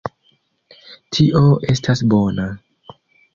Tio 1.17 1.43
estas 1.75 2.03
bona. 2.15 2.49